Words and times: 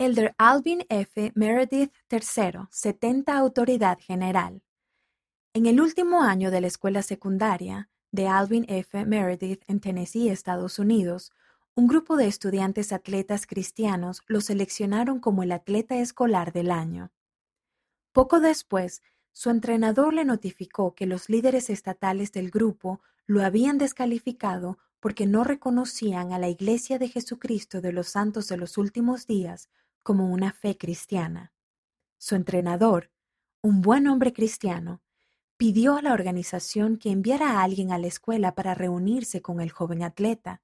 Elder 0.00 0.32
Alvin 0.38 0.86
F. 0.90 1.32
Meredith 1.34 1.92
III, 2.08 2.68
70 2.70 3.36
Autoridad 3.36 3.98
General. 3.98 4.62
En 5.52 5.66
el 5.66 5.80
último 5.80 6.22
año 6.22 6.52
de 6.52 6.60
la 6.60 6.68
escuela 6.68 7.02
secundaria 7.02 7.88
de 8.12 8.28
Alvin 8.28 8.64
F. 8.68 9.04
Meredith 9.04 9.64
en 9.66 9.80
Tennessee, 9.80 10.28
Estados 10.28 10.78
Unidos, 10.78 11.32
un 11.74 11.88
grupo 11.88 12.16
de 12.16 12.28
estudiantes 12.28 12.92
atletas 12.92 13.44
cristianos 13.44 14.22
lo 14.28 14.40
seleccionaron 14.40 15.18
como 15.18 15.42
el 15.42 15.50
atleta 15.50 15.96
escolar 15.96 16.52
del 16.52 16.70
año. 16.70 17.10
Poco 18.12 18.38
después, 18.38 19.02
su 19.32 19.50
entrenador 19.50 20.14
le 20.14 20.24
notificó 20.24 20.94
que 20.94 21.06
los 21.06 21.28
líderes 21.28 21.70
estatales 21.70 22.30
del 22.30 22.52
grupo 22.52 23.00
lo 23.26 23.44
habían 23.44 23.78
descalificado 23.78 24.78
porque 25.00 25.26
no 25.26 25.42
reconocían 25.42 26.32
a 26.32 26.38
la 26.38 26.48
Iglesia 26.48 27.00
de 27.00 27.08
Jesucristo 27.08 27.80
de 27.80 27.90
los 27.90 28.10
Santos 28.10 28.46
de 28.46 28.58
los 28.58 28.78
Últimos 28.78 29.26
Días 29.26 29.68
como 30.02 30.32
una 30.32 30.52
fe 30.52 30.76
cristiana. 30.76 31.52
Su 32.18 32.34
entrenador, 32.34 33.10
un 33.62 33.80
buen 33.82 34.06
hombre 34.08 34.32
cristiano, 34.32 35.02
pidió 35.56 35.96
a 35.96 36.02
la 36.02 36.12
organización 36.12 36.98
que 36.98 37.10
enviara 37.10 37.52
a 37.52 37.62
alguien 37.62 37.92
a 37.92 37.98
la 37.98 38.06
escuela 38.06 38.54
para 38.54 38.74
reunirse 38.74 39.42
con 39.42 39.60
el 39.60 39.70
joven 39.70 40.02
atleta. 40.02 40.62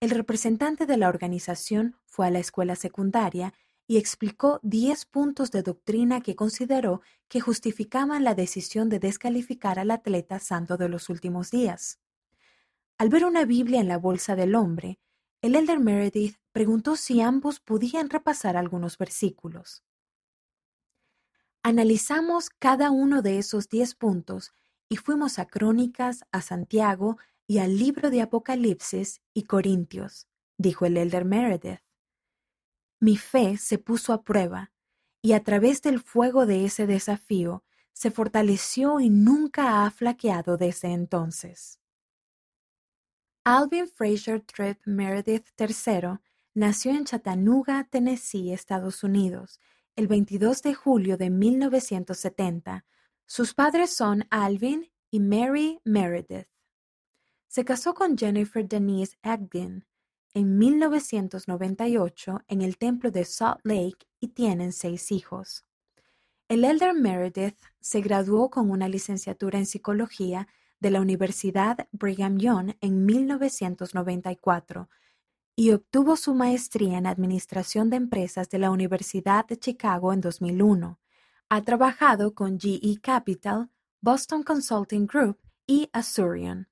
El 0.00 0.10
representante 0.10 0.86
de 0.86 0.96
la 0.96 1.08
organización 1.08 1.96
fue 2.06 2.26
a 2.26 2.30
la 2.30 2.38
escuela 2.38 2.76
secundaria 2.76 3.54
y 3.86 3.96
explicó 3.96 4.60
diez 4.62 5.06
puntos 5.06 5.50
de 5.50 5.62
doctrina 5.62 6.20
que 6.20 6.36
consideró 6.36 7.00
que 7.26 7.40
justificaban 7.40 8.22
la 8.22 8.34
decisión 8.34 8.90
de 8.90 8.98
descalificar 8.98 9.78
al 9.78 9.90
atleta 9.90 10.38
santo 10.40 10.76
de 10.76 10.90
los 10.90 11.08
últimos 11.08 11.50
días. 11.50 11.98
Al 12.98 13.08
ver 13.08 13.24
una 13.24 13.46
Biblia 13.46 13.80
en 13.80 13.88
la 13.88 13.96
bolsa 13.96 14.36
del 14.36 14.54
hombre, 14.54 15.00
el 15.40 15.54
elder 15.54 15.78
Meredith 15.78 16.36
preguntó 16.52 16.96
si 16.96 17.20
ambos 17.20 17.60
podían 17.60 18.10
repasar 18.10 18.56
algunos 18.56 18.98
versículos. 18.98 19.84
Analizamos 21.62 22.50
cada 22.50 22.90
uno 22.90 23.22
de 23.22 23.38
esos 23.38 23.68
diez 23.68 23.94
puntos 23.94 24.52
y 24.88 24.96
fuimos 24.96 25.38
a 25.38 25.46
Crónicas, 25.46 26.24
a 26.32 26.40
Santiago 26.40 27.18
y 27.46 27.58
al 27.58 27.78
libro 27.78 28.10
de 28.10 28.22
Apocalipsis 28.22 29.20
y 29.34 29.44
Corintios, 29.44 30.26
dijo 30.56 30.86
el 30.86 30.96
elder 30.96 31.24
Meredith. 31.24 31.80
Mi 33.00 33.16
fe 33.16 33.58
se 33.58 33.78
puso 33.78 34.12
a 34.12 34.22
prueba 34.22 34.72
y 35.22 35.32
a 35.34 35.44
través 35.44 35.82
del 35.82 36.00
fuego 36.00 36.46
de 36.46 36.64
ese 36.64 36.86
desafío 36.86 37.64
se 37.92 38.10
fortaleció 38.10 39.00
y 39.00 39.10
nunca 39.10 39.84
ha 39.84 39.90
flaqueado 39.90 40.56
desde 40.56 40.92
entonces. 40.92 41.80
Alvin 43.50 43.88
Fraser 43.88 44.42
Tripp 44.42 44.78
Meredith 44.84 45.46
III 45.58 46.18
nació 46.52 46.90
en 46.90 47.06
Chattanooga, 47.06 47.88
Tennessee, 47.90 48.52
Estados 48.52 49.02
Unidos, 49.02 49.58
el 49.96 50.06
22 50.06 50.60
de 50.60 50.74
julio 50.74 51.16
de 51.16 51.30
1970. 51.30 52.84
Sus 53.24 53.54
padres 53.54 53.96
son 53.96 54.26
Alvin 54.28 54.92
y 55.10 55.20
Mary 55.20 55.80
Meredith. 55.82 56.46
Se 57.46 57.64
casó 57.64 57.94
con 57.94 58.18
Jennifer 58.18 58.68
Denise 58.68 59.16
Agdin 59.22 59.86
en 60.34 60.58
1998 60.58 62.42
en 62.48 62.60
el 62.60 62.76
templo 62.76 63.10
de 63.10 63.24
Salt 63.24 63.60
Lake 63.64 64.06
y 64.20 64.28
tienen 64.28 64.74
seis 64.74 65.10
hijos. 65.10 65.64
El 66.48 66.66
elder 66.66 66.92
Meredith 66.92 67.56
se 67.80 68.02
graduó 68.02 68.50
con 68.50 68.70
una 68.70 68.88
licenciatura 68.88 69.58
en 69.58 69.64
psicología 69.64 70.48
de 70.80 70.90
la 70.90 71.00
Universidad 71.00 71.88
Brigham 71.92 72.38
Young 72.38 72.74
en 72.80 73.04
1994 73.04 74.88
y 75.56 75.72
obtuvo 75.72 76.16
su 76.16 76.34
maestría 76.34 76.98
en 76.98 77.06
Administración 77.06 77.90
de 77.90 77.96
Empresas 77.96 78.48
de 78.48 78.58
la 78.58 78.70
Universidad 78.70 79.44
de 79.46 79.58
Chicago 79.58 80.12
en 80.12 80.20
2001. 80.20 81.00
Ha 81.48 81.62
trabajado 81.64 82.34
con 82.34 82.60
GE 82.60 83.00
Capital, 83.02 83.70
Boston 84.00 84.44
Consulting 84.44 85.06
Group 85.06 85.38
y 85.66 85.88
Azurion. 85.92 86.68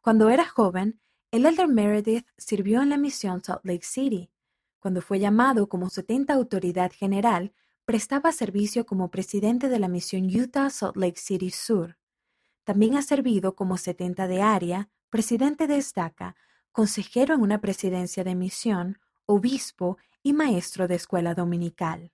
Cuando 0.00 0.30
era 0.30 0.46
joven, 0.46 1.00
el 1.32 1.46
elder 1.46 1.66
Meredith 1.66 2.26
sirvió 2.36 2.82
en 2.82 2.90
la 2.90 2.96
misión 2.96 3.42
Salt 3.42 3.64
Lake 3.64 3.84
City. 3.84 4.30
Cuando 4.78 5.00
fue 5.00 5.18
llamado 5.18 5.68
como 5.68 5.90
70 5.90 6.32
autoridad 6.32 6.92
general, 6.92 7.52
prestaba 7.84 8.30
servicio 8.32 8.86
como 8.86 9.10
presidente 9.10 9.68
de 9.68 9.78
la 9.78 9.88
misión 9.88 10.26
Utah 10.26 10.70
Salt 10.70 10.96
Lake 10.96 11.18
City 11.18 11.50
Sur. 11.50 11.96
También 12.64 12.96
ha 12.96 13.02
servido 13.02 13.54
como 13.54 13.76
70 13.76 14.26
de 14.28 14.42
área, 14.42 14.88
presidente 15.10 15.66
de 15.66 15.76
estaca, 15.76 16.36
consejero 16.70 17.34
en 17.34 17.42
una 17.42 17.60
presidencia 17.60 18.24
de 18.24 18.34
misión, 18.34 18.98
obispo 19.26 19.98
y 20.22 20.32
maestro 20.32 20.88
de 20.88 20.94
escuela 20.94 21.34
dominical. 21.34 22.12